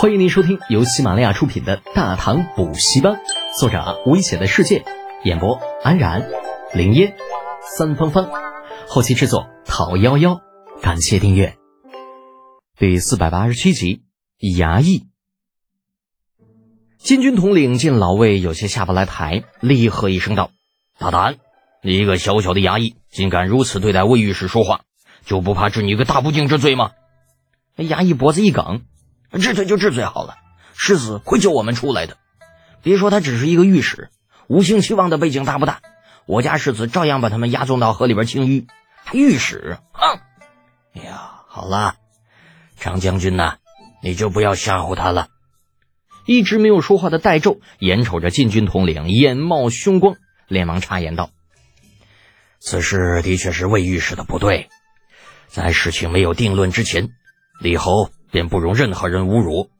[0.00, 3.14] 欢迎您收听由喜马拉雅出品的《大唐补习班》，
[3.58, 4.84] 作者危险的世界，
[5.24, 6.30] 演播安然、
[6.72, 7.16] 林烟、
[7.76, 8.30] 三芳芳，
[8.86, 10.40] 后期制作陶幺幺。
[10.80, 11.56] 感谢订阅。
[12.78, 14.02] 第四百八十七集，
[14.38, 15.08] 衙役。
[16.98, 20.52] 金军统领见老魏有些下不来台，厉喝一声道
[20.96, 21.38] ：“大胆！
[21.82, 24.82] 你一个小小的衙役，竟敢如此对待魏御史说话，
[25.24, 26.92] 就不怕治你个大不敬之罪吗？”
[27.74, 28.82] 那衙役脖子一梗。
[29.32, 30.36] 治罪就治罪好了，
[30.74, 32.16] 世子会救我们出来的。
[32.82, 34.10] 别说他只是一个御史，
[34.46, 35.80] 五星期望的背景大不大？
[36.26, 38.66] 我家世子照样把他们押送到河里边清淤。
[39.04, 40.20] 还御史，哼！
[40.94, 41.94] 哎呀，好了，
[42.76, 43.56] 张将军呐，
[44.02, 45.28] 你就不要吓唬他了。
[46.26, 51.30] 一直没有说话的戴胄眼瞅着禁军统领眼冒凶光，连忙插言道
[52.60, 54.68] ：“此事的确是魏御史的不对，
[55.46, 57.08] 在事情没有定论之前，
[57.60, 59.70] 李侯。”便不容任何人侮辱。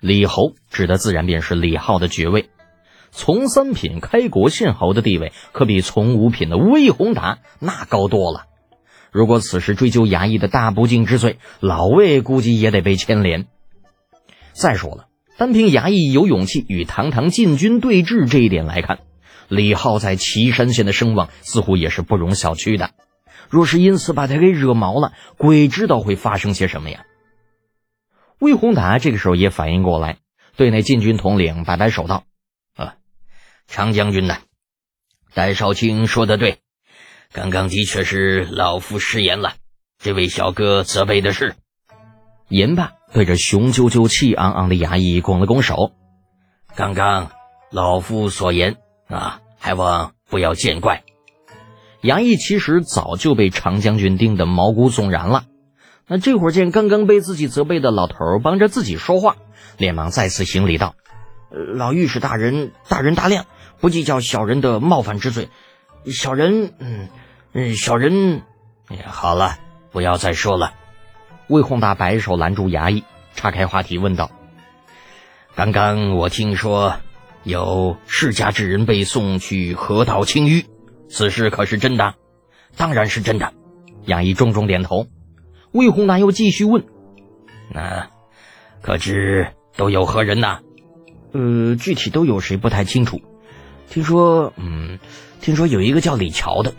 [0.00, 2.50] 李侯指的自然便是李浩的爵位，
[3.10, 8.44] 从三品开国县侯的地位可比从五品的魏宏达那高多了。
[9.12, 13.46] 如果此时追究衙役的大不敬之罪，老魏估计也得被牵连。
[14.52, 19.00] 再说了，单凭衙役有勇气与堂堂禁军对峙这一点来看，
[19.48, 22.90] 李浩在岐山县的声望似乎也是不容小觑的。
[23.48, 27.02] 若是因此把他给惹毛了，鬼知道会发生些什么呀！
[28.40, 30.16] 魏宏达这个时候也反应过来，
[30.56, 32.24] 对那禁军统领摆摆手道
[32.74, 32.96] ：“啊，
[33.68, 34.38] 常将军呢，
[35.34, 36.58] 戴少卿说的对，
[37.32, 39.56] 刚刚的确是老夫失言了，
[39.98, 41.54] 这位小哥责备的是。”
[42.48, 45.92] 言罢，对着雄赳赳、气昂昂的衙役拱了拱手
[46.74, 47.30] ：“刚刚
[47.70, 51.04] 老夫所言啊，还望不要见怪。”
[52.02, 55.44] 衙役其实早就被常将军盯得毛骨悚然了。
[56.12, 59.36] 那这会儿见刚刚被自己责备的老头帮着自己说话，
[59.78, 60.96] 连忙再次行礼道
[61.76, 63.46] ：“老御史大人大人大量，
[63.78, 65.50] 不计较小人的冒犯之罪。
[66.06, 67.08] 小人，嗯
[67.52, 68.42] 嗯，小人，
[69.06, 69.58] 好了，
[69.92, 70.72] 不要再说了。”
[71.46, 73.04] 魏宏达摆手拦住衙役，
[73.36, 74.32] 岔开话题问道
[75.54, 76.96] ：“刚刚我听说
[77.44, 80.64] 有世家之人被送去河道清淤，
[81.08, 82.14] 此事可是真的
[82.76, 83.52] ？”“当然是真的。”
[84.06, 85.06] 衙役重重点头。
[85.72, 86.84] 魏宏达又继续问
[87.72, 88.10] ：“那
[88.82, 90.58] 可知都有何人呐？
[91.32, 93.20] 呃，具体都有谁不太清楚。
[93.88, 94.98] 听说，嗯，
[95.40, 96.74] 听说有一个叫李乔的。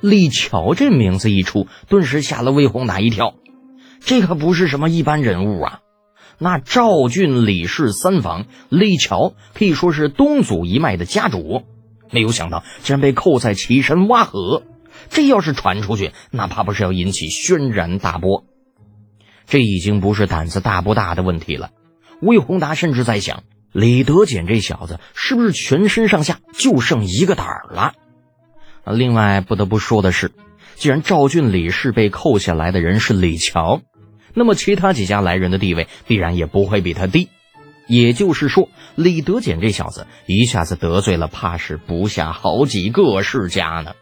[0.00, 3.34] 李乔这名字一出，顿时吓了魏宏达一跳。
[4.00, 5.80] 这可不是什么一般人物啊！
[6.38, 11.62] 那赵郡李氏三房，李乔可以说是东祖一脉的家主。
[12.10, 14.62] 没有想到，竟然被扣在岐山挖河。”
[15.10, 18.44] 这要是传出去，那怕不是要引起轩然大波。
[19.46, 21.70] 这已经不是胆子大不大的问题了。
[22.20, 27.92] 魏宏达甚至在想，李德俭这小子是不是全身上下就剩一个胆儿了？
[28.84, 30.32] 另外不得不说的是，
[30.74, 33.80] 既然赵郡李氏被扣下来的人是李乔，
[34.34, 37.28] 那么其他几家来人的地位必然也不会比他低。
[37.86, 43.94] 也就是说，李德俭这小子一下子得罪了，怕是不下好几个世家呢。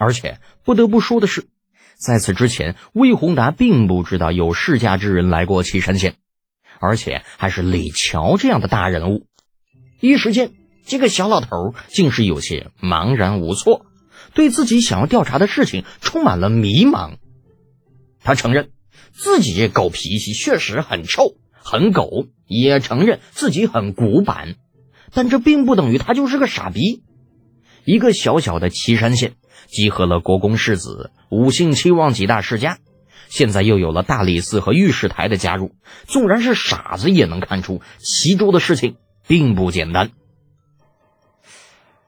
[0.00, 1.46] 而且不得不说的是，
[1.94, 6.14] 在此之前，魏宏达并不知道有世家之人来过岐山县，
[6.80, 9.26] 而且还是李乔这样的大人物。
[10.00, 10.52] 一时间，
[10.86, 13.84] 这个小老头竟是有些茫然无措，
[14.32, 17.16] 对自己想要调查的事情充满了迷茫。
[18.22, 18.70] 他承认
[19.12, 24.54] 自己这狗脾气确实很臭、很狗，也承认自己很古板，
[25.12, 27.02] 但这并不等于他就是个傻逼。
[27.84, 29.34] 一个小小的岐山县。
[29.66, 32.78] 集合了国公世子、五姓七望几大世家，
[33.28, 35.74] 现在又有了大理寺和御史台的加入，
[36.06, 38.96] 纵然是傻子也能看出其中的事情
[39.26, 40.10] 并不简单。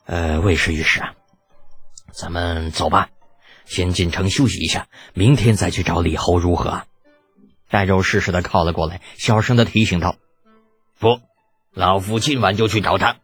[0.05, 1.15] 呃，魏氏御史啊，
[2.13, 3.11] 咱们走吧，
[3.65, 6.83] 先进城休息一下，明天再去找李侯如何？
[7.71, 10.17] 戴胄适时的靠了过来，小声的提醒道
[10.99, 11.21] ：“不，
[11.73, 13.17] 老夫今晚就去找他。”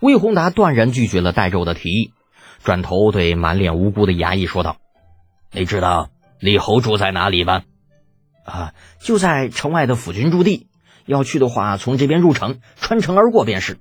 [0.00, 2.14] 魏宏达断然拒绝了戴胄的提议。
[2.62, 4.76] 转头对满脸无辜的衙役说道
[5.50, 7.62] ：“你知道李侯住在哪里吗？
[8.44, 10.68] 啊，就在城外的府军驻地。
[11.06, 13.78] 要去的话，从这边入城，穿城而过便是。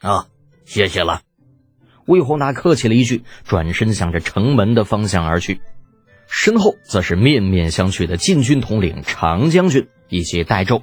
[0.00, 0.26] 啊，
[0.64, 1.22] 谢谢了。”
[2.06, 5.60] 魏宏达客气了一句，转身向着城门的方向而去，
[6.26, 10.82] 身后则是面面相觑的禁军统领常将军以及戴胄。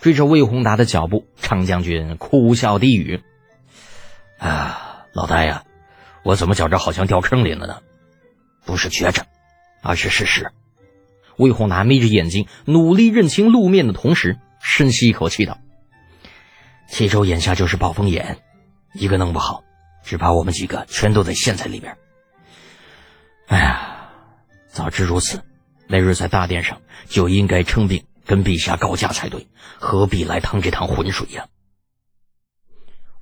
[0.00, 3.22] 追着魏宏达的脚步，常将军哭笑低语
[4.38, 5.64] ：“啊，老大呀。”
[6.24, 7.80] 我怎么觉着好像掉坑里了呢？
[8.64, 9.26] 不是觉着，
[9.82, 10.50] 而是事实。
[11.36, 15.58] 魏宏达眯着眼睛，努力认清路面的同时，深吸一口气道
[16.88, 18.38] ：“齐州眼下就是暴风眼，
[18.94, 19.64] 一个弄不好，
[20.02, 21.98] 只怕我们几个全都得陷在里面。
[23.48, 24.08] 哎呀，
[24.68, 25.42] 早知如此，
[25.88, 29.46] 那日在大殿上就应该称病跟陛下告假才对，
[29.78, 31.48] 何必来趟这趟浑水呀？”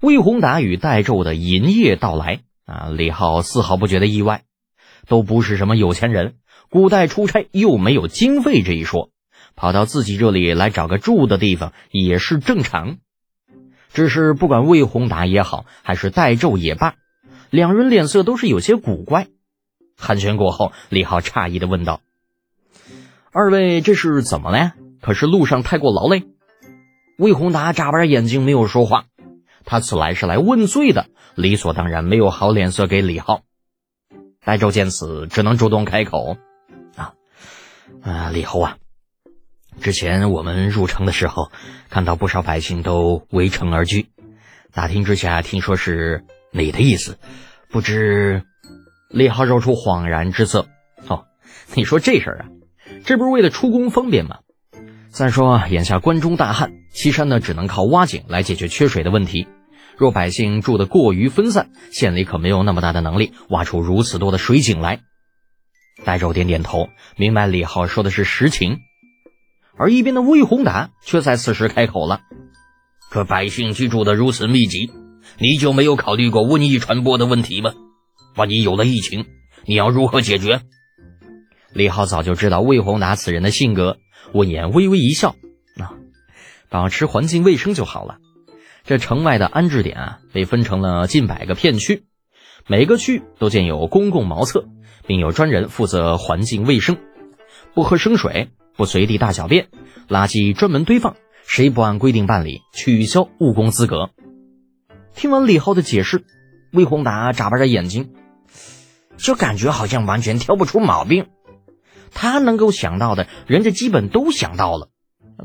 [0.00, 2.42] 魏宏达与戴胄的银夜到来
[2.72, 4.44] 啊，李浩丝毫不觉得意外，
[5.06, 6.36] 都不是什么有钱人，
[6.70, 9.10] 古代出差又没有经费这一说，
[9.54, 12.96] 跑到自己这里来找个住的地方也是正常。
[13.92, 16.94] 只是不管魏宏达也好，还是戴胄也罢，
[17.50, 19.26] 两人脸色都是有些古怪。
[19.98, 22.00] 寒暄过后，李浩诧异的问道
[23.32, 24.74] ：“二位这是怎么了呀？
[25.02, 26.24] 可是路上太过劳累？”
[27.18, 29.04] 魏宏达眨巴着眼睛，没有说话。
[29.64, 33.42] 他此来是来问罪的，理所当然没有好脸色给李浩。
[34.44, 36.36] 戴胄见此，只能主动开口
[36.96, 37.14] ：“啊，
[38.02, 38.76] 啊，李侯啊，
[39.80, 41.52] 之前我们入城的时候，
[41.88, 44.10] 看到不少百姓都围城而居，
[44.72, 47.18] 打听之下，听说是你的意思，
[47.70, 48.44] 不知……”
[49.08, 50.66] 李浩露出恍然之色
[51.06, 51.26] ：“哦，
[51.74, 52.48] 你说这事儿啊，
[53.04, 54.38] 这不是为了出宫方便吗？”
[55.12, 59.46] 再说，眼下关中大旱，岐山呢只能靠挖井来解决缺水的问题。
[60.02, 64.98] 若百姓住得过于分散，县里可没有那么大的能力挖出如此多的水井来。
[66.04, 68.78] 戴胄点点头，明白李浩说的是实情。
[69.78, 72.22] 而一边的魏宏达却在此时开口了
[73.12, 74.90] ：“可百姓居住的如此密集，
[75.38, 77.72] 你就没有考虑过瘟疫传播的问题吗？
[78.34, 79.26] 万一有了疫情，
[79.66, 80.62] 你要如何解决？”
[81.72, 83.98] 李浩早就知道魏宏达此人的性格。
[84.34, 85.36] 闻言微微一笑，
[85.76, 85.94] 啊，
[86.68, 88.18] 保持环境卫生就好了。
[88.84, 92.04] 这城外的安置点啊，被分成了近百个片区，
[92.66, 94.66] 每个区都建有公共茅厕，
[95.06, 96.98] 并有专人负责环境卫生，
[97.74, 99.68] 不喝生水，不随地大小便，
[100.08, 104.10] 垃圾专门堆放，谁不按规定办理，取消务工资格。
[105.14, 106.24] 听完李浩的解释，
[106.72, 108.12] 魏宏达眨巴着眼睛，
[109.16, 111.26] 就感觉好像完全挑不出毛病。
[112.14, 114.88] 他能够想到的，人家基本都想到了；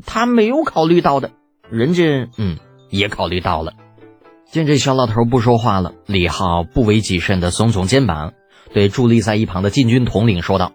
[0.04, 1.30] 他没有考虑到的，
[1.70, 2.58] 人家嗯
[2.90, 3.74] 也考虑到了。
[4.50, 8.32] 见这小老头不说话了，李浩不为己甚的耸耸肩膀，
[8.72, 10.72] 对伫立在一旁的禁军统领说道：“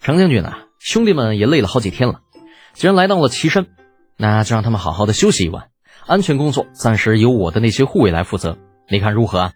[0.00, 2.20] 程将军啊，兄弟们也累了好几天了，
[2.72, 3.66] 既然来到了岐山，
[4.16, 5.68] 那就让他们好好的休息一晚。
[6.06, 8.58] 安全工作暂时由我的那些护卫来负责，
[8.88, 9.52] 你看如何啊？”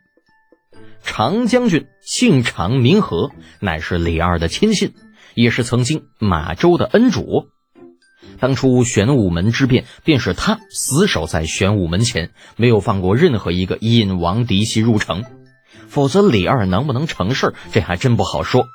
[1.04, 3.30] 常将军姓常名和，
[3.60, 4.94] 乃是李二的亲信。
[5.34, 7.46] 也是曾经马州的恩主，
[8.40, 15.24] 当初玄武门之变，便是他死守在玄武门前，没有放过任何一个引王嫡系入城。
[15.88, 18.66] 否则李二能不能成事，这还真不好说。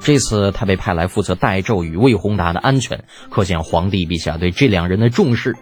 [0.00, 5.56] 这次他被派来负责代胄与魏宏达的安全，可见皇帝陛下对这两人的重视。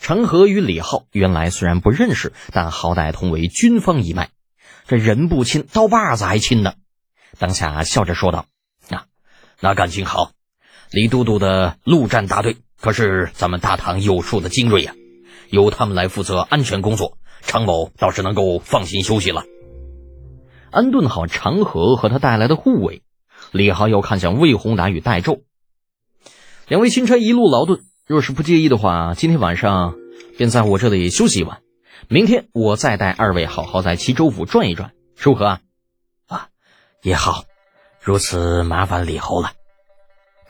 [0.00, 4.30] 成和与李浩原来虽然不认识，但好歹同为军方一脉，
[4.86, 6.74] 这人不亲，刀把子还亲呢。
[7.38, 8.46] 当下笑着说道。
[9.60, 10.32] 那感情好，
[10.94, 14.94] 李都督的陆战大队可是咱们大唐有数的精锐呀，
[15.50, 19.42] 由他们来负责安全工作，常某倒是能够放心休息了。
[20.70, 23.02] 安顿好长河和他带来的护卫，
[23.50, 25.40] 李浩又看向魏宏达与戴胄，
[26.68, 29.96] 两位钦差一路劳顿，若是不介意的话，今天晚上
[30.38, 31.60] 便在我这里休息一晚，
[32.06, 35.60] 明天我再带二位好好在齐州府转一转，如何啊？
[36.28, 36.48] 啊，
[37.02, 37.42] 也好。
[38.00, 39.50] 如此麻烦李侯了。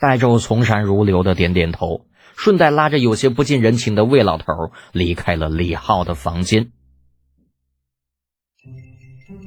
[0.05, 2.05] 戴胄从善如流的点点头，
[2.37, 4.45] 顺带拉着有些不近人情的魏老头
[4.93, 6.73] 离开了李浩的房间。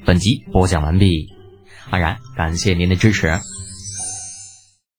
[0.04, 1.30] 本集播讲完毕，
[1.92, 3.38] 安然感谢您的支持。